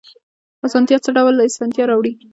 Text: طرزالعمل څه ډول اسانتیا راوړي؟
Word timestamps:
طرزالعمل 0.59 1.01
څه 1.05 1.09
ډول 1.17 1.35
اسانتیا 1.49 1.83
راوړي؟ 1.89 2.13